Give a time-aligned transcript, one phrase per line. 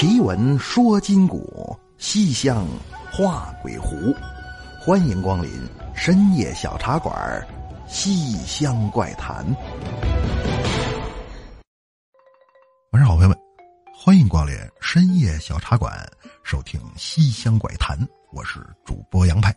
[0.00, 2.64] 奇闻说今古，西厢
[3.10, 4.14] 画鬼狐。
[4.80, 5.50] 欢迎光临
[5.92, 7.44] 深夜小茶馆，
[7.92, 9.44] 《西厢怪谈》。
[12.92, 13.36] 晚上好，朋友们，
[13.92, 16.08] 欢迎光临深夜小茶馆，
[16.44, 17.98] 收听《西厢怪谈》。
[18.30, 19.52] 我是主播杨派。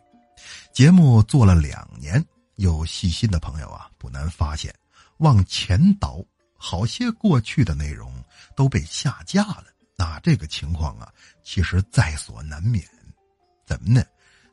[0.73, 2.19] 节目做了两年，
[2.55, 4.73] 有细心的朋友啊，不难发现，
[5.17, 6.19] 往前倒，
[6.57, 8.11] 好些过去的内容
[8.55, 9.65] 都被下架了。
[10.02, 11.07] 那这个情况啊，
[11.43, 12.83] 其实在所难免。
[13.68, 14.04] 怎么呢？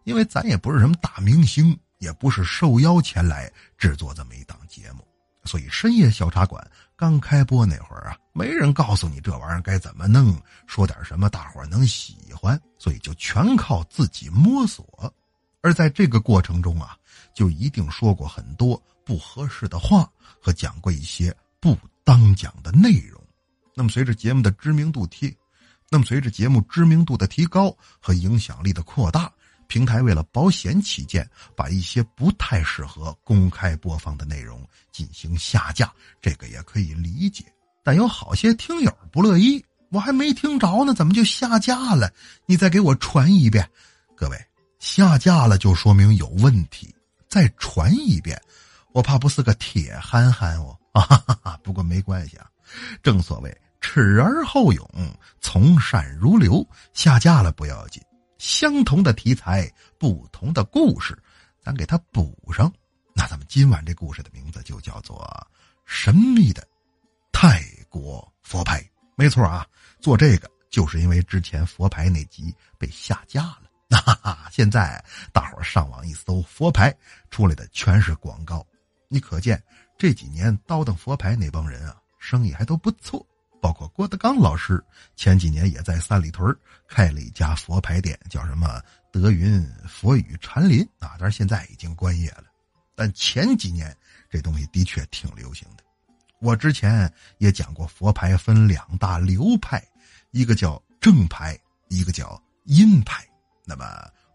[0.05, 5.02] 因为咱也不是什么大明星，也不是受邀前来制作这么一档节目，
[5.45, 6.62] 所以深夜小茶馆
[6.95, 15.10] 刚开播那会儿啊，没人告诉你这玩意儿该怎么弄，说点什么大伙儿能喜欢，所以就全靠自己摸索。
[15.62, 16.95] 而在这个过程中啊，
[17.33, 20.07] 就一定说过很多不合适的话，
[20.43, 21.74] 和讲过一些不
[22.05, 23.19] 当讲的内容。
[23.78, 25.32] 那么，随着节目的知名度提，
[25.88, 29.32] 那么随着节目知名度的提高和影响力的扩大，
[29.68, 37.45] 平台为了保险起见，把一些不太适合公开播放的内容进行下架，这个也可以理解。
[37.85, 42.13] 但有好些听友不乐意，我还没听着呢，怎么就下架了？
[42.46, 43.70] 你再给我传一遍。
[44.16, 44.46] 各位，
[44.80, 46.92] 下架了就说明有问题，
[47.29, 48.42] 再传一遍，
[48.90, 50.76] 我怕不是个铁憨憨哦。
[50.95, 52.51] 啊，不过没关系啊，
[53.04, 53.57] 正所谓。
[53.91, 54.87] 耻而后勇，
[55.41, 56.63] 从善如流。
[56.93, 58.03] 下架了不要紧，
[58.37, 59.67] 相同的题材，
[59.99, 61.19] 不同的故事，
[61.59, 62.71] 咱给它补上。
[63.15, 65.16] 那咱们今晚这故事的名字就叫做
[65.87, 66.62] 《神秘的
[67.33, 68.83] 泰国佛牌》。
[69.16, 69.66] 没错啊，
[70.00, 73.62] 做这个就是因为之前佛牌那集被下架了。
[74.05, 75.03] 哈哈，现在
[75.33, 76.94] 大伙上网一搜，佛牌
[77.31, 78.62] 出来的全是广告。
[79.09, 79.61] 你可见
[79.97, 83.27] 这几年倒腾佛牌那帮人啊，生意还都不错。
[83.69, 84.83] 包括郭德纲老师
[85.15, 86.56] 前几年也在三里屯
[86.88, 88.81] 开了一家佛牌店，叫什么
[89.12, 92.44] “德云佛语禅林”啊，但是现在已经关业了。
[92.94, 93.94] 但前几年
[94.31, 95.84] 这东西的确挺流行的。
[96.41, 99.87] 我之前也讲过，佛牌分两大流派，
[100.31, 101.54] 一个叫正牌，
[101.88, 103.22] 一个叫阴牌。
[103.66, 103.84] 那么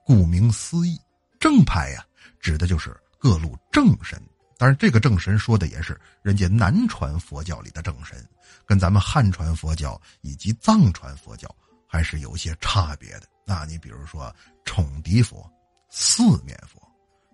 [0.05, 0.95] 顾名思义，
[1.39, 2.05] 正牌呀，
[2.39, 4.21] 指的就是各路正神。
[4.63, 8.25] 当然，这个正神说的也是人家南传佛教里的正神，
[8.65, 11.53] 跟咱们汉传佛教以及藏传佛教
[11.85, 13.23] 还是有些差别的。
[13.45, 15.45] 那你比如说冲敌佛、
[15.89, 16.81] 四面佛、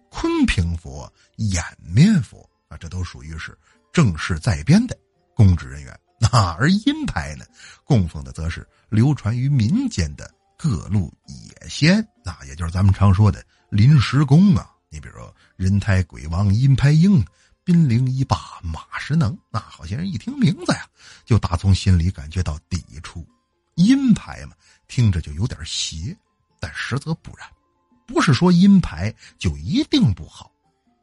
[0.09, 3.55] 坤平佛、掩面佛啊，这都属于是
[3.93, 4.97] 正式在编的
[5.35, 5.95] 公职人员。
[6.19, 7.45] 那而阴牌呢，
[7.83, 14.71] 供奉的则是流传于民间的各路野仙，那也就是咱们常说的临时工啊。
[14.91, 17.21] 你比如说人胎鬼王阴牌英，
[17.65, 20.87] 濒临一霸马时能，那好些人一听名字呀，
[21.25, 23.27] 就打从心里感觉到抵触。
[23.75, 24.53] 阴牌嘛，
[24.87, 26.15] 听着就有点邪，
[26.61, 27.45] 但实则不然，
[28.07, 30.49] 不是说阴牌就一定不好。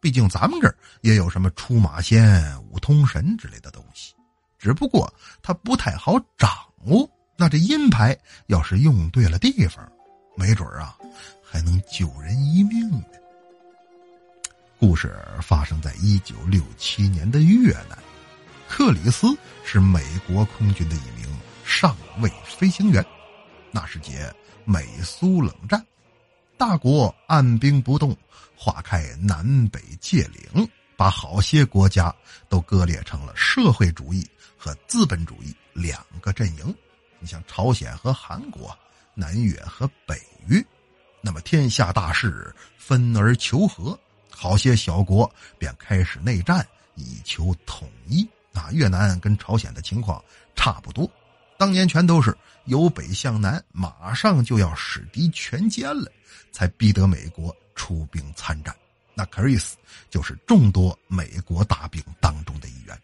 [0.01, 4.15] 毕竟咱们这儿也有什么出马仙、五通神之类的东西，
[4.59, 5.13] 只不过
[5.43, 6.49] 它不太好掌
[6.87, 7.07] 握。
[7.37, 9.87] 那这阴牌要是用对了地方，
[10.35, 10.97] 没准啊，
[11.45, 13.03] 还能救人一命呢。
[14.87, 17.99] 故事发生在一九六七年的越南，
[18.69, 21.27] 克里斯是美国空军的一名
[21.65, 23.05] 上尉飞行员。
[23.73, 24.33] 那时节
[24.65, 25.85] 美苏冷战，
[26.57, 28.17] 大国按兵不动，
[28.55, 32.15] 划开南北界岭，把好些国家
[32.49, 34.25] 都割裂成了社会主义
[34.57, 36.73] 和资本主义两个阵营。
[37.19, 38.73] 你像朝鲜和韩国，
[39.15, 40.65] 南越和北越，
[41.21, 43.99] 那么天下大势，分而求和。
[44.39, 48.29] 好些小国便开始内战，以求统一。
[48.53, 50.23] 啊，越南跟朝鲜的情况
[50.55, 51.11] 差不多，
[51.59, 56.11] 当年全都是由北向南，马上就要使敌全歼了，
[56.53, 58.75] 才逼得美国出兵参战。
[59.15, 59.77] 那克里斯
[60.09, 62.99] 就是众多美国大兵当中的一员。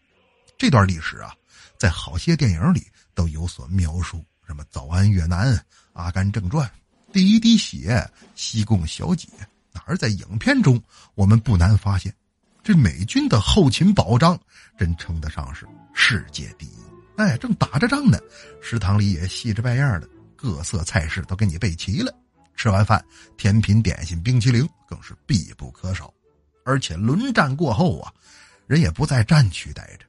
[0.56, 1.34] 这段历史啊，
[1.76, 5.54] 在好些电影里都有所描述，什么《早安越南》
[5.92, 6.66] 《阿甘正传》
[7.12, 7.88] 《第一滴血》
[8.34, 9.28] 《西贡小姐》。
[9.86, 10.82] 而在影片中，
[11.14, 12.14] 我们不难发现，
[12.62, 14.38] 这美军的后勤保障
[14.78, 16.78] 真称得上是世界第一。
[17.16, 18.18] 哎，正打着仗呢，
[18.62, 22.14] 食堂里也细着白样的，各色菜式都给你备齐了。
[22.54, 23.04] 吃完饭，
[23.36, 26.12] 甜品、点心、冰淇淋更是必不可少。
[26.64, 28.12] 而且轮战过后啊，
[28.66, 30.06] 人也不在战区待着，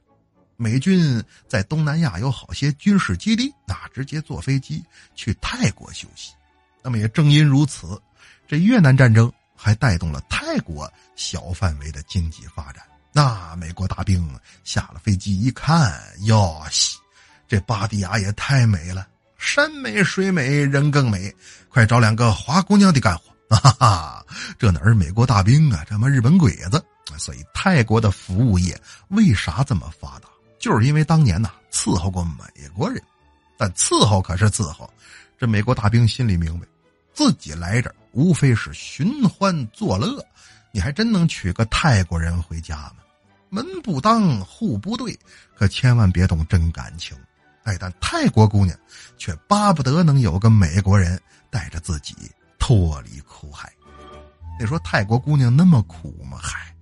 [0.56, 4.82] 美军在东南亚有好些军事基地，那直接坐飞机
[5.14, 6.32] 去泰国休息。
[6.82, 8.00] 那么也正因如此，
[8.46, 9.32] 这越南战争。
[9.64, 12.84] 还带动了泰国小范围的经济发展。
[13.10, 14.28] 那美国大兵
[14.62, 16.98] 下了飞机一看，哟西，
[17.48, 19.08] 这巴迪亚也太美了，
[19.38, 21.34] 山美水美人更美，
[21.70, 23.56] 快找两个花姑娘的干活！
[23.56, 24.26] 哈哈，
[24.58, 26.84] 这哪是美国大兵啊，这么日本鬼子！
[27.16, 28.78] 所以泰国的服务业
[29.08, 30.28] 为啥这么发达？
[30.58, 33.02] 就是因为当年呐伺候过美国人，
[33.56, 34.92] 但伺候可是伺候，
[35.38, 36.66] 这美国大兵心里明白，
[37.14, 40.22] 自己来这儿无非是寻欢作乐，
[40.72, 42.96] 你还真能娶个泰国人回家吗？
[43.48, 45.16] 门不当户不对，
[45.56, 47.16] 可千万别动真感情。
[47.62, 48.76] 哎，但泰国姑娘
[49.16, 51.18] 却巴不得能有个美国人
[51.50, 52.14] 带着自己
[52.58, 53.72] 脱离苦海。
[54.58, 56.38] 你说泰国姑娘那么苦吗？
[56.42, 56.74] 嗨，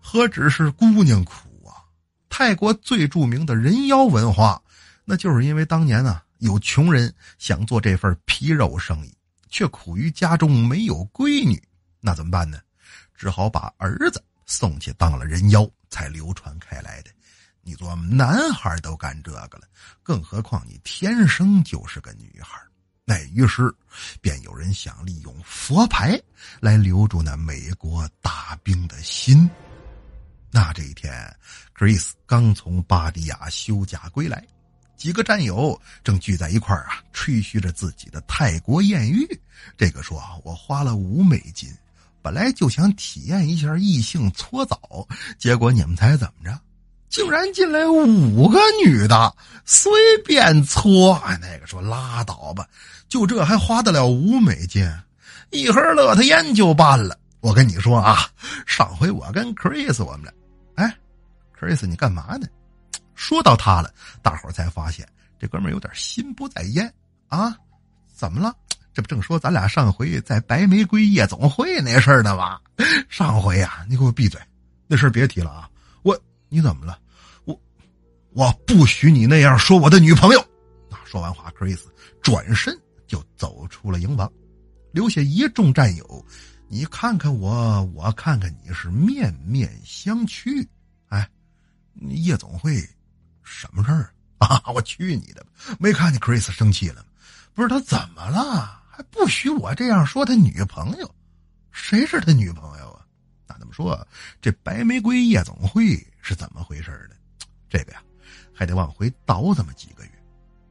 [0.00, 1.32] 何止是姑娘苦
[1.66, 1.82] 啊！
[2.28, 4.62] 泰国最著名的人妖文化，
[5.04, 9.15] 那就是因为当年啊，有穷人想做这份皮肉生意，
[9.48, 11.62] 却苦于家中没有闺女，
[12.00, 12.58] 那怎么办呢？
[13.14, 17.10] 只好把儿子送去当了人妖，才流传开来的。
[17.62, 19.62] 你做男孩都干这个了，
[20.02, 22.60] 更何况你天生就是个女孩。
[23.04, 23.74] 那于是，
[24.20, 26.20] 便有人想利用佛牌
[26.60, 29.48] 来留住那美国大兵的心。
[30.50, 31.12] 那这一天
[31.74, 34.44] ，Chris 刚从巴迪亚休假归来，
[34.96, 39.26] 几个战友正聚在一块啊，吹嘘着自己的泰国艳遇。
[39.76, 41.68] 这个说：“我花了五美金，
[42.22, 45.06] 本来就想体验一下异性搓澡，
[45.38, 46.58] 结果你们猜怎么着？
[47.08, 49.34] 竟然进来五个女的，
[49.64, 49.92] 随
[50.24, 52.66] 便搓。”哎，那个说：“拉倒吧。”
[53.08, 54.84] 就这还花得了五美金？
[55.50, 57.16] 一盒乐特烟就办了。
[57.40, 58.28] 我跟你说啊，
[58.66, 60.32] 上回我跟 Chris 我们俩，
[60.74, 60.96] 哎
[61.56, 62.48] ，Chris 你干嘛呢？
[63.16, 63.92] 说到他了，
[64.22, 65.04] 大伙才发现
[65.40, 66.92] 这哥们有点心不在焉
[67.26, 67.56] 啊。
[68.14, 68.54] 怎么了？
[68.94, 72.60] 这不正说咱俩上回在白玫瑰夜总会那事儿呢吗？
[73.08, 74.40] 上回啊，你给我闭嘴，
[74.86, 75.68] 那事儿别提了啊。
[76.02, 76.16] 我
[76.48, 76.98] 你怎么了？
[77.44, 77.60] 我
[78.32, 80.40] 我不许你那样说我的女朋友。
[80.90, 81.80] 啊，说完话，Chris
[82.22, 82.72] 转身。
[83.06, 84.28] 就走出了营房，
[84.90, 86.26] 留下一众战友。
[86.66, 90.66] 你看看我，我看看你，是面面相觑。
[91.06, 91.30] 哎，
[92.00, 92.84] 夜总会
[93.46, 94.60] 什么事儿啊？
[94.74, 95.46] 我去你的！
[95.78, 97.08] 没看见 Chris 生气了吗？
[97.54, 98.82] 不是他怎么了？
[98.90, 101.14] 还不许我这样说他女朋友？
[101.70, 103.06] 谁是他女朋友啊？
[103.46, 104.06] 那怎么说？
[104.42, 107.16] 这白玫瑰夜总会是怎么回事呢？
[107.70, 108.02] 这个呀，
[108.52, 110.10] 还得往回倒这么几个月。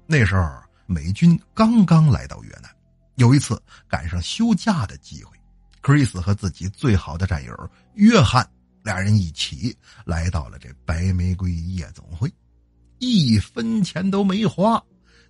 [0.06, 0.62] 那时候。
[0.88, 2.70] 美军刚刚来到越南，
[3.16, 5.36] 有一次赶上休假的机会
[5.82, 8.48] ，Chris 和自己最好的战友约翰
[8.84, 9.76] 俩人一起
[10.06, 12.32] 来到了这白玫瑰夜总会，
[13.00, 14.82] 一分钱都没花，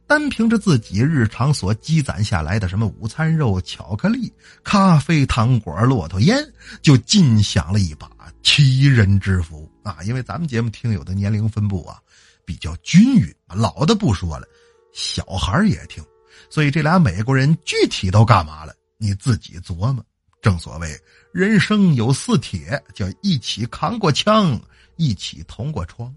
[0.08, 4.32] 单凭着自己日常所积攒下来的什么午餐肉、巧克力、
[4.64, 6.38] 咖啡、糖果、骆驼烟，
[6.82, 8.10] 就尽享了一把
[8.44, 9.98] 奇人之福啊！
[10.06, 12.00] 因为咱们节目听友的年龄分布啊
[12.46, 14.48] 比较均匀，老的不说了。
[14.94, 16.04] 小孩也听，
[16.50, 18.74] 所以这俩美国人具体都干嘛了？
[18.98, 20.06] 你自己琢磨。
[20.42, 20.96] 正所谓
[21.34, 24.62] 人生有四铁，叫一起扛过枪，
[24.96, 26.14] 一起同过窗，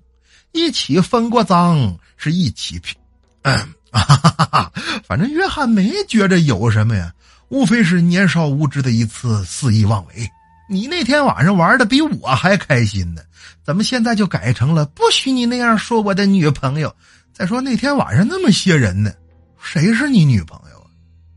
[0.53, 2.97] 一起分过赃，是一起拼。
[3.43, 3.55] 嗯，
[5.05, 7.13] 反正约翰没觉着有什么呀，
[7.49, 10.31] 无非是年少无知的一次肆意妄为。
[10.69, 13.23] 你那天晚上玩的比我还开心呢，
[13.63, 16.95] 怎么现在就改成了不许你那样说我的女朋友？
[17.33, 19.13] 再说那天晚上那么些人呢，
[19.63, 20.91] 谁是你女朋友啊？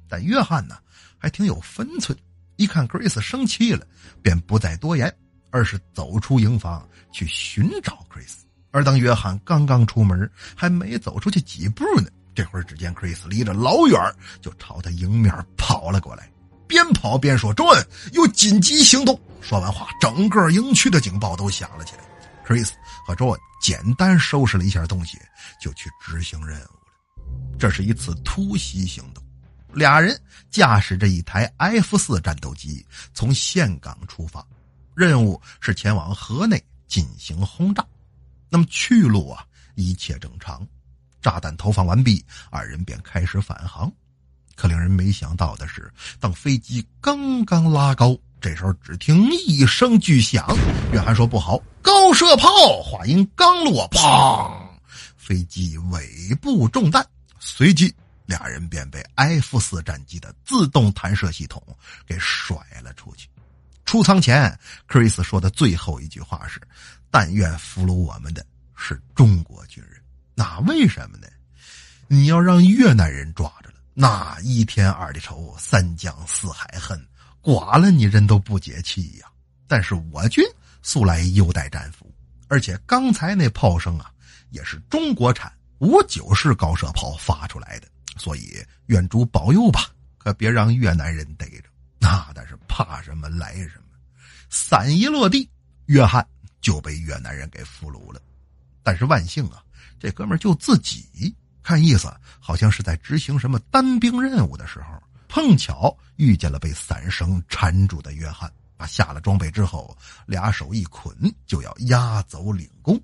[0.10, 0.76] 但约翰呢，
[1.18, 2.18] 还挺有分寸。
[2.58, 3.86] 一看 Grace 生气了，
[4.22, 5.14] 便不再多言，
[5.50, 8.42] 而是走出营房去寻找 Grace。
[8.72, 14.00] 而当约翰刚刚出门，还没走出去几步呢，这会儿只见 Grace 离着老远
[14.42, 16.32] 就朝他迎面跑了过来，
[16.68, 22.04] 边跑边说：“周恩有紧急行动！”说完话，整个营区的警报都响了起来。
[22.46, 22.70] Chris
[23.06, 25.18] 和 John 简单收拾了一下东西，
[25.62, 27.56] 就去执行任务了。
[27.60, 29.24] 这是一次突袭行动，
[29.74, 34.46] 俩人驾驶着一台 F 四战斗机从岘港出发，
[34.96, 37.86] 任务是前往河内进行轰炸。
[38.54, 40.68] 那么去路啊，一切正常，
[41.22, 43.90] 炸弹投放完毕，二人便开始返航。
[44.56, 45.90] 可令人没想到的是，
[46.20, 48.16] 当飞机刚刚拉高。
[48.42, 50.46] 这时候，只听一声巨响，
[50.92, 52.50] 约翰说：“不好，高射炮！”
[52.84, 54.52] 话音刚落，砰！
[55.16, 57.08] 飞机尾部中弹，
[57.40, 57.94] 随即
[58.26, 61.64] 俩人便被 F 四战机的自动弹射系统
[62.06, 63.30] 给甩了出去。
[63.86, 66.60] 出舱前，Chris 说的最后一句话是
[67.12, 68.44] ：“但愿俘虏我们的
[68.76, 70.02] 是中国军人。”
[70.34, 71.28] 那为什么呢？
[72.08, 77.00] 你要让越南人抓着了，那一天二的仇，三江四海恨。
[77.42, 79.28] 剐了你人都不解气呀！
[79.68, 80.44] 但是我军
[80.84, 82.14] 素来优待战俘，
[82.48, 84.12] 而且刚才那炮声啊，
[84.52, 89.90] 也是中国产五九式高射炮发出来的，所以愿主保佑吧，
[90.20, 91.64] 可别让越南人逮着。
[91.98, 93.98] 那但是怕什么来什么。
[94.50, 95.50] 伞一落地，
[95.86, 96.24] 约翰
[96.62, 98.22] 就被越南人给俘虏了。
[98.84, 99.64] 但是万幸啊，
[100.00, 102.08] 这哥们就自己，看意思
[102.40, 108.52] 好像是在执行什么单兵任务的时候，碰巧遇见了被伞绳缠住的约翰。
[108.78, 111.16] 把下了装备之后，俩手一捆，
[111.46, 113.00] 就要押走领功。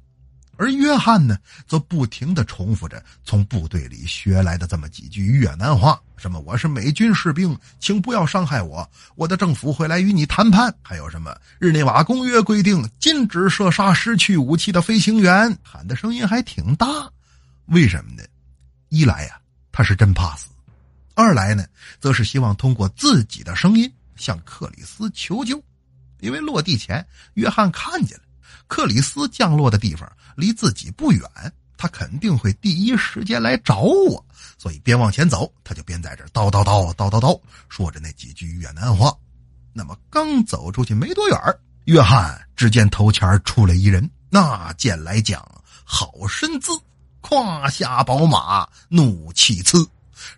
[0.58, 1.38] 而约翰呢，
[1.68, 16.86] 则不停的重复着从部队里学来的这么几句越南话：“什么我是美军士兵，请不要伤害我，我的政府会来与你谈判。”还有什么《日内瓦公约》规定禁止射杀失去武器的飞行员，喊的声音还挺大。
[17.68, 18.24] 为什么呢？
[18.90, 19.40] 一来呀，
[19.72, 20.48] 他是真怕死；
[21.14, 21.66] 二来呢，
[22.00, 25.62] 则是希望通过自己的声音向克里斯求救，
[26.20, 28.24] 因为落地前约翰看见了。
[28.68, 31.22] 克里斯降落的地方离自己不远，
[31.77, 34.25] 他肯定会第一时间来找我，
[34.58, 37.39] 所以边往前走，他就边在这叨叨叨叨叨叨
[37.70, 39.13] 说着那几句越南话。
[39.74, 41.39] 那么刚走出去没多远，
[41.86, 45.46] 约翰只见头前出来一人，那剑来讲
[45.84, 46.72] 好身姿，
[47.22, 49.88] 胯下宝马怒气呲，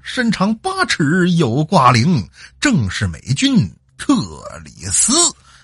[0.02, 4.14] 身长八尺有挂领，正是美军克
[4.64, 5.14] 里斯。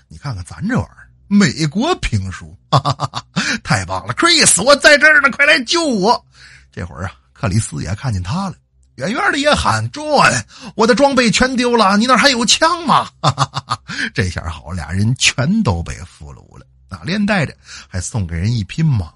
[0.08, 1.05] 你看看咱这玩意儿。
[1.28, 3.26] 美国评书，哈哈哈
[3.64, 6.24] 太棒了！Chris，我在这儿呢，快来救我！
[6.70, 8.54] 这会儿啊，克里斯也看见他了，
[8.96, 10.42] 远远的也喊：“John，
[10.76, 13.82] 我的装备全丢了，你那还有枪吗？”哈哈哈哈
[14.14, 17.56] 这下好，俩人全都被俘虏了，啊，连带着
[17.88, 19.12] 还送给人一匹马。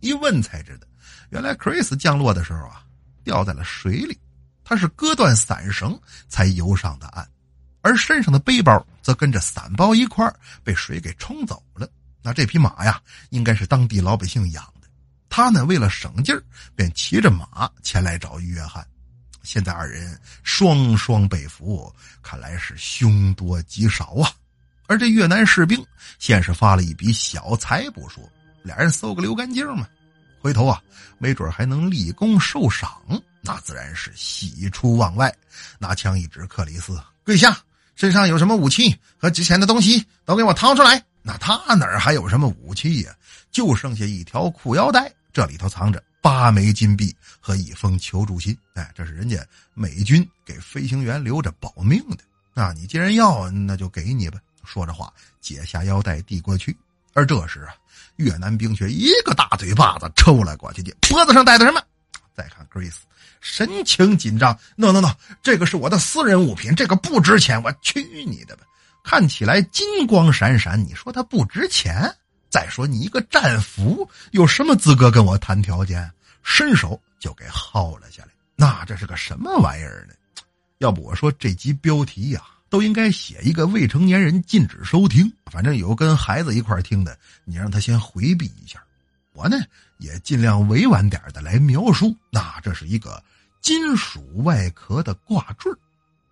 [0.00, 0.86] 一问才知道，
[1.30, 2.82] 原来 Chris 降落的时候啊，
[3.24, 4.16] 掉在了水里，
[4.64, 7.28] 他是割断伞绳才游上的岸。
[7.88, 10.30] 而身上的背包则跟着伞包一块
[10.62, 11.88] 被水给冲走了。
[12.22, 14.86] 那这匹马呀，应该是当地老百姓养的。
[15.30, 16.42] 他呢，为了省劲儿，
[16.76, 18.86] 便骑着马前来找约翰。
[19.42, 21.90] 现在二人双双被俘，
[22.22, 24.30] 看来是凶多吉少啊。
[24.86, 25.82] 而这越南士兵
[26.18, 28.22] 先是发了一笔小财不说，
[28.62, 29.88] 俩人搜个溜干净嘛。
[30.40, 30.78] 回头啊，
[31.16, 33.00] 没准还能立功受赏，
[33.40, 35.34] 那自然是喜出望外。
[35.78, 37.58] 拿枪一指克里斯，跪下。
[37.98, 41.02] 身上有什么武器和值钱的东西都给我掏出来。
[41.20, 43.12] 那他哪儿还有什么武器呀？
[43.50, 48.56] 就剩下一条裤腰带，这里头藏着八枚金币和一封求助信。
[48.74, 52.18] 哎，这是人家美军给飞行员留着保命的。
[52.54, 54.38] 那你既然要，那就给你吧。
[54.64, 56.76] 说着话，解下腰带递过去。
[57.14, 57.74] 而这时啊，
[58.14, 61.82] 越南兵却一个大嘴巴子抽了过去，脖子上戴的什么？
[62.38, 62.98] 再看 Grace。
[63.40, 67.60] 神情紧张，no no no，这个是我的私人物品，这个不值钱。
[67.64, 68.62] 我去你的吧！
[69.02, 72.14] 看起来金光闪闪，你说它不值钱？
[72.48, 76.08] 再说你一个战俘，有什么资格跟我谈条件？
[76.44, 78.28] 伸手就给薅了下来。
[78.54, 80.14] 那这是个什么玩意儿呢？
[80.78, 82.40] 要不我说这集标题呀，
[82.70, 85.32] 都应该写一个未成年人禁止收听。
[85.46, 88.80] 反正有跟孩子一块听的，你让他先回避一下。
[89.32, 89.56] 我呢，
[89.98, 92.16] 也尽量委婉点的来描述。
[92.30, 93.22] 那这是一个
[93.60, 95.70] 金属外壳的挂坠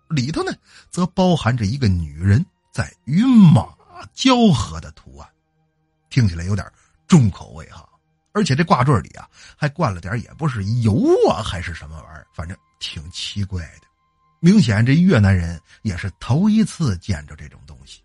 [0.09, 0.51] 里头呢，
[0.89, 3.67] 则包含着一个女人在与马
[4.13, 5.29] 交合的图案，
[6.09, 6.65] 听起来有点
[7.07, 7.87] 重口味哈。
[8.33, 13.87] 而且这挂坠里啊，还灌了点也不是油啊，还是什么玩意儿，反正挺奇怪的。
[14.39, 18.01] 明显这越南人也是头一次见着这种东西，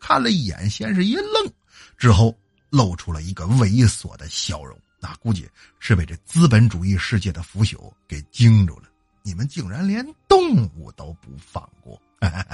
[0.00, 1.52] 看了一眼，先是一愣，
[1.96, 2.36] 之后。
[2.74, 8.84] 露出了一个猥琐的笑容，那估计是被这资本主义世界的腐朽给惊住了。
[9.24, 12.00] 你们竟然连动物都不放过，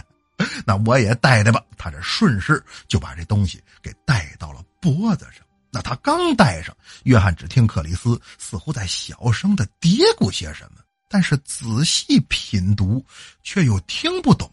[0.65, 1.63] 那我也带带吧。
[1.77, 5.45] 他这顺势就把这东西给带到了脖子上。
[5.71, 6.75] 那他刚戴上，
[7.05, 13.05] 约翰只听克里斯似乎在小声的嘀咕些什么，但是仔细品读，
[13.43, 14.51] 却又听不懂，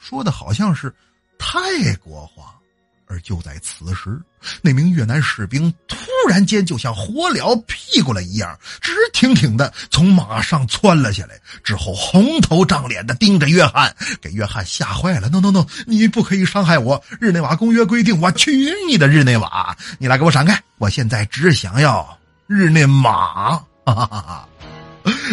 [0.00, 0.92] 说的好像是
[1.38, 2.60] 泰国话。
[3.06, 4.20] 而就在此时，
[4.62, 5.96] 那名越南士兵突
[6.28, 15.28] 然间就像火燎屁股了一样，直挺挺的从马上窜了下来，之后红头胀脸的盯着约翰，给约翰吓坏了。
[15.28, 17.02] No No No，你不可以伤害我！
[17.20, 19.76] 日内瓦公约规定，我去你的日内瓦！
[19.98, 20.62] 你来给我闪开！
[20.78, 23.50] 我现在只想要日内马！
[23.84, 24.48] 哈哈哈哈！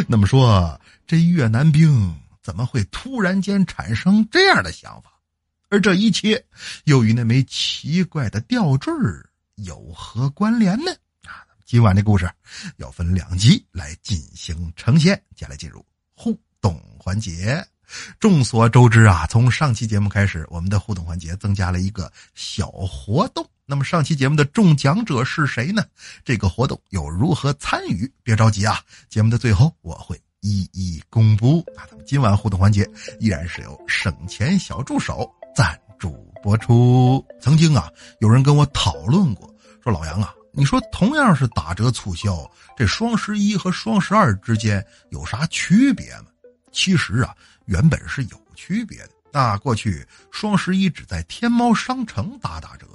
[0.07, 2.13] 那么说，这越南兵
[2.43, 5.10] 怎么会突然间产生这样的想法？
[5.71, 6.43] 而这一切
[6.83, 8.93] 又与那枚奇怪的吊坠
[9.55, 10.91] 有何关联呢？
[11.23, 12.29] 啊，今晚的故事
[12.75, 15.15] 要分两集来进行呈现。
[15.33, 17.65] 接下来进入互动环节。
[18.19, 23.49] 众所周知啊，从上期节目开始，我们的互动环节增加了一个小活动。
[23.65, 25.85] 那么上期节目的中奖者是谁呢？
[26.25, 28.11] 这个活动又如何参与？
[28.23, 31.63] 别着急啊，节目的最后我会一一公布。
[31.73, 32.85] 那咱们今晚互动环节
[33.21, 37.25] 依然是由省钱小助手赞助播出。
[37.39, 37.89] 曾经啊，
[38.19, 39.53] 有人跟我讨论过，
[39.83, 46.25] 说老杨啊，你说同样是打折促销，这双十一和双十二之间有啥区别吗？
[46.71, 49.09] 其实啊，原本是有区别的。
[49.33, 52.85] 那过去双十一只在天猫商城打打折，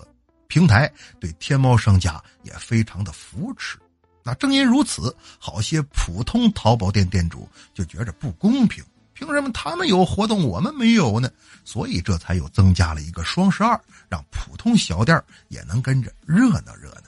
[0.48, 3.78] 平台对天猫商家也非常的扶持。
[4.22, 8.84] 那正因如此，好些普通淘宝店店主就觉着不公平，
[9.18, 11.30] 凭什么他们有活动我们没有呢？
[11.64, 13.80] 所以这才又增加了一个双十二，
[14.10, 17.04] 让普通小店也能跟着热闹热闹。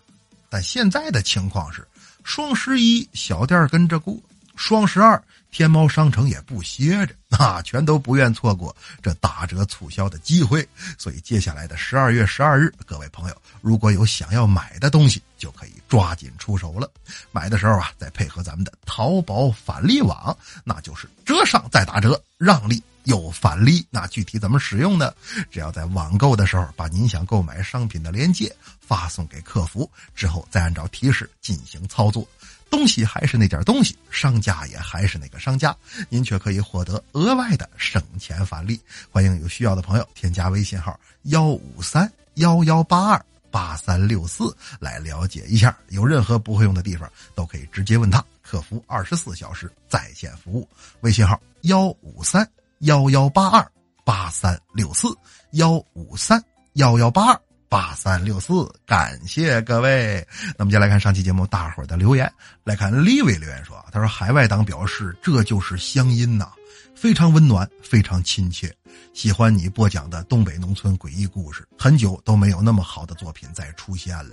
[0.48, 1.86] 但现在的情况是，
[2.24, 4.18] 双十一小店跟着过，
[4.58, 5.22] 双十二。
[5.50, 10.68] 天猫商城也不歇着，啊，全都不愿错过这打折促销的机会。
[10.98, 16.90] 所以接下来的十二月十二日，各位朋友如果有想要买的东西，就可以抓紧出手了。
[17.32, 23.84] 买的时候啊，再配合咱们的淘宝返利网，那就是折上再打折，让利有返利。
[23.90, 25.12] 那具体怎么使用呢？
[25.50, 32.28] 只要在网购的时候，把您想购买商品的链接发送给客服，之后再按照提示进行操作。
[32.70, 35.74] 东西还是那点东西，商家也还是那个商家，
[36.10, 38.78] 您却可以获得额外的省钱返利。
[39.10, 45.74] 欢迎有需要的朋友添加微信号幺五三幺幺八二八三六四来了解一下。
[45.88, 50.68] 有任何不会用的地方，都可以直接问他，客服二十四小时在线服务。
[51.00, 52.46] 微信号幺五三
[52.80, 53.72] 幺幺八二
[54.04, 55.08] 八三六四
[55.52, 56.42] 幺五三
[56.74, 57.40] 幺幺八二。
[57.70, 60.26] 八三六四，感谢各位。
[60.56, 62.32] 那么，接下来看上期节目大伙的留言。
[62.64, 66.50] 来看李伟留言说：“他说海外党表示这就是乡音呐，
[66.96, 68.74] 非常温暖，非常亲切。
[69.12, 74.30] 喜欢你播讲的东北农村诡异故事，很久都没有那么好的作品再出现了。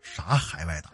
[0.00, 0.90] 啥海外党？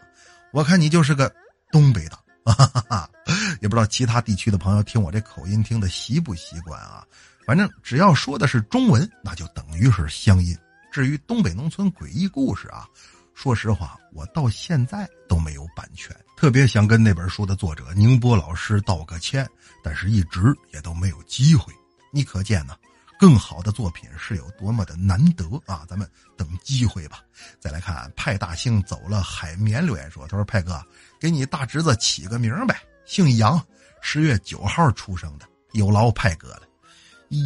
[0.51, 1.33] 我看你就是个
[1.71, 2.19] 东北党。
[2.53, 3.09] 哈
[3.61, 7.03] 也不知道其他地区的朋友听我这口音听的习不习惯啊？
[7.45, 10.57] 反正只要说的是中文，那就等于是乡音。”
[10.91, 12.87] 至于东北农村诡异故事啊，
[13.33, 19.45] 说实话，我到现在都没有版权，特别想跟那本书的作者宁波老师道个歉，
[19.83, 20.39] 但是一直
[20.71, 21.73] 也都没有机会。
[22.13, 22.77] 你可见呢，
[23.17, 25.85] 更好的作品是有多么的难得啊！
[25.87, 27.19] 咱们等机会吧。
[27.59, 30.81] 再来看派大星走了海绵留言说：“他说派哥，
[31.19, 33.61] 给你大侄子起个名呗，姓杨，
[34.01, 36.63] 十月九号出生的，有劳派哥了。”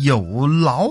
[0.03, 0.89] 有劳，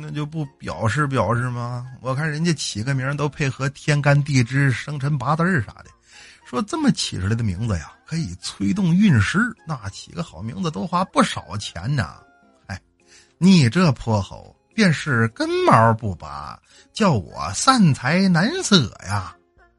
[0.00, 1.86] 那就不表示表示吗？
[2.00, 5.86] 我看人家起个名都配合天干地支、生辰八字啥的，
[6.44, 9.38] 说这么起出来的名字呀，可以催动运势。
[9.66, 12.16] 那起个好名字都花不少钱呢。
[13.42, 16.60] 你这泼猴，便是根毛不拔，
[16.92, 19.34] 叫我散财难舍呀。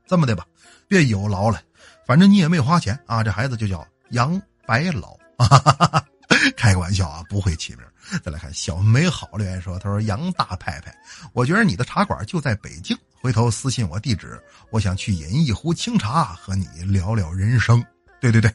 [0.07, 0.43] 这么的吧，
[0.87, 1.61] 别有劳了，
[2.07, 3.23] 反正你也没花钱啊。
[3.23, 5.15] 这孩子就叫杨白劳。
[6.57, 7.85] 开个玩笑啊，不会起名。
[8.23, 10.91] 再来看小美好留言说：“他说杨大派派，
[11.31, 17.85] 我觉得你的茶馆就在北京，回头私信我地址，我想去饮一壶清茶，和你聊聊人生。”
[18.19, 18.51] 对对对，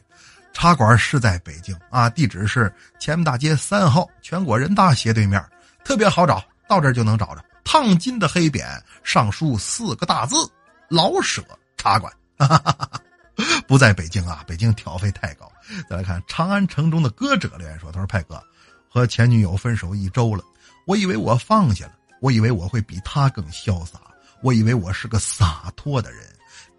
[0.59, 5.39] 茶馆是在北京啊，地址是前门大街三号全国人大斜对面，
[5.85, 7.45] 特别好找，到这就能找着。
[7.63, 10.35] 烫金的黑匾上书四个大字
[10.89, 11.45] ：“老舍
[11.77, 12.11] 茶馆。
[13.69, 15.47] ”不在北京啊，北京挑费太高。
[15.87, 18.41] 再来看长安城中的歌者留言说：“他说派哥
[18.89, 20.43] 和前女友分手一周了，
[20.87, 23.99] 我以为我放下了，我以为我会比他更潇洒，
[24.41, 26.25] 我以为我是个洒脱的人。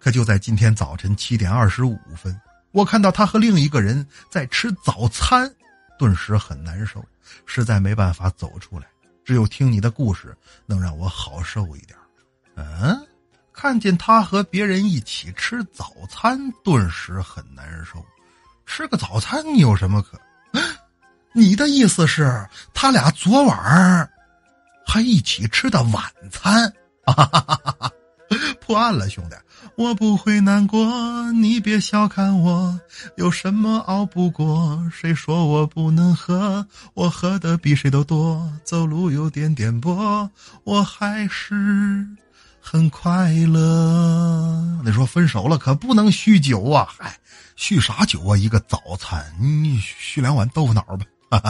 [0.01, 2.37] 可就在今天早晨七点二十五分，
[2.71, 5.51] 我看到他和另一个人在吃早餐，
[5.97, 7.03] 顿时很难受，
[7.45, 8.87] 实在没办法走出来。
[9.23, 11.97] 只有听你的故事能让我好受一点。”
[12.55, 13.05] 嗯。
[13.51, 18.01] 看见他和别人一起吃早餐，顿时很难受。
[18.65, 20.17] 吃个早餐，你有什么可？
[21.35, 24.09] 你的意思是他俩昨晚
[24.85, 26.01] 还一起吃的晚
[26.31, 26.73] 餐？
[27.05, 27.91] 哈哈哈哈哈
[28.61, 29.35] 破案了，兄弟！
[29.75, 32.79] 我不会难过，你别小看我，
[33.15, 34.83] 有什么熬不过？
[34.91, 36.65] 谁说我不能喝？
[36.93, 40.29] 我喝的比谁都多，走路有点颠簸，
[40.63, 42.05] 我还是。
[42.61, 44.81] 很快乐。
[44.83, 46.87] 你说分手了可不能酗酒啊！
[46.99, 47.17] 嗨，
[47.57, 48.37] 酗啥酒啊？
[48.37, 50.83] 一个早餐，你酗两碗豆腐脑
[51.29, 51.45] 吧。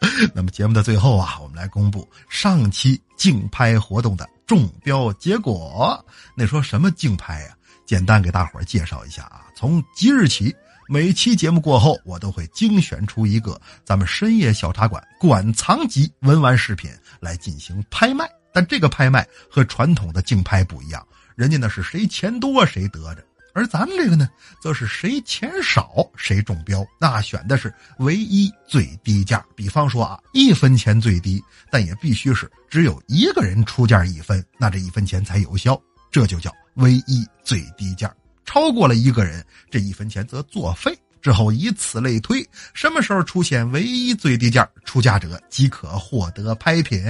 [0.34, 6.04] 那么节目的最后啊，我们来公布上期竞拍活动的中标结果。
[6.34, 7.56] 那说什么竞拍呀？
[7.86, 9.46] 简单给大伙儿介绍一下啊。
[9.54, 10.54] 从即日起，
[10.88, 18.28] 每期节目过后，我都会精选出一个咱们深夜小茶馆馆藏级文玩饰品来进行拍卖。
[18.52, 23.22] 但这个拍卖和传统的竞拍不一样，人家那是谁钱多谁得着。
[23.52, 24.28] 而咱们这个呢，
[24.60, 29.44] 则是谁钱少谁中标，那选的是唯一最低价。
[29.54, 38.12] 比方说啊，一分钱最低，但也必须是只有一个人出价一分，那这一分钱才有效，这就叫唯一最低价。
[38.44, 40.96] 超过了一个人，这一分钱则作废。
[41.22, 47.04] 之后以此类推，什么时候出现唯一最低价，出价者即可获得拍品。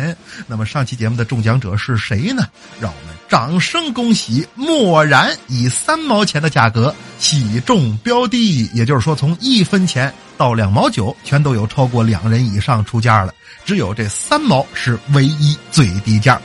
[0.49, 2.43] 那么上期节目的中奖者是谁呢？
[2.81, 13.33] 让我们掌声恭喜漠然以三毛钱的价格喜中标的，也就是说从一分钱到两毛九，全都有超过两人以上出价了，
[13.65, 16.43] 只有这三毛是唯一最低价。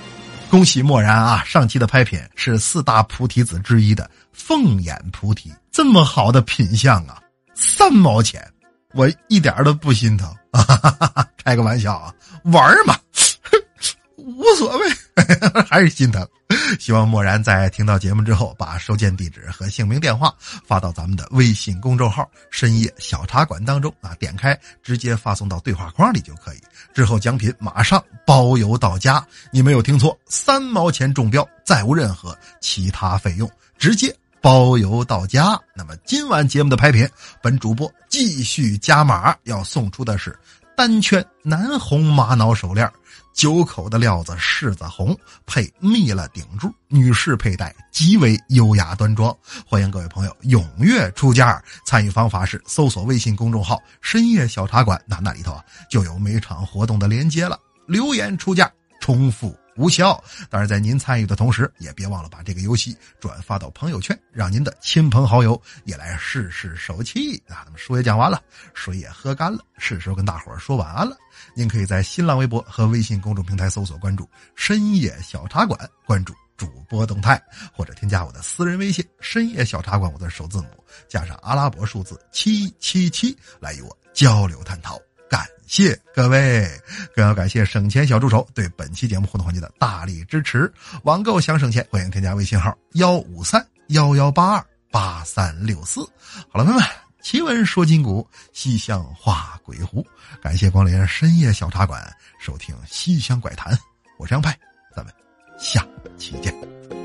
[0.48, 1.44] 恭喜漠然啊！
[1.44, 7.20] 上期的拍品是四大菩提子之一的凤眼菩提，这么好的品相啊！
[7.56, 8.48] 三毛钱，
[8.94, 12.96] 我一点都不心疼，哈哈哈哈开个玩笑啊，玩嘛，
[14.26, 14.90] 无所谓，
[15.70, 16.28] 还是心疼。
[16.80, 26.58] 希望默然在听到节目之后，把收件地址和姓名、电话发到咱们的微信公众号“深夜小茶馆”当中啊，点开直接发送到对话框里就可以。
[26.94, 34.16] 之后奖品马上包邮到家，你没有听错，三毛钱中标，再无任何其他费用，直接。
[34.42, 35.60] 包邮到家。
[35.76, 37.10] 那么今晚节目的拍品，
[37.42, 40.38] 本主播继续加码，要送出的是
[40.78, 42.88] 单圈南红玛瑙手链，
[43.36, 49.36] 九口的料子柿子红，配蜜了顶珠，女士佩戴极为优雅端庄。
[49.68, 57.60] 欢迎各位朋友踊跃出价，参与方法是搜索微信公众号“深夜小茶馆”，那那里头啊就有每场活动的链接了。
[57.86, 58.72] 留言出价，
[59.02, 59.54] 重复。
[59.76, 60.22] 无效。
[60.50, 67.64] 当然，在您参与的同时，也别忘了把这个游戏转发到朋友圈，让您的亲朋好友也来试试手气啊！
[67.66, 68.42] 那么书也讲完了，
[68.74, 71.18] 水也喝干了，是时候跟大伙儿说晚安了。
[71.54, 77.42] 您可以在新浪微博和微信公众平台搜索关注“深夜小茶馆”，关注主播动态，
[77.74, 80.68] 或者添加我的私人微信“深夜小茶馆”，我的首字母
[81.10, 84.98] 加上阿拉伯数字七七七，来与我交流探讨。
[85.68, 86.70] 谢各位，
[87.16, 90.72] 更要感谢省钱小助手对本期节目互动环节的大力支持。
[91.04, 96.02] 网购想省钱，欢迎添加微信号幺五三幺幺八二八三六四。
[96.50, 96.84] 好了，朋友们，
[97.22, 100.06] 奇闻说金谷，西厢画鬼狐。
[100.42, 102.02] 感谢光临深夜小茶馆，
[102.40, 103.78] 收听西厢怪谈。
[104.18, 104.58] 我是杨派，
[104.96, 105.14] 咱们
[105.58, 105.86] 下
[106.18, 107.05] 期见。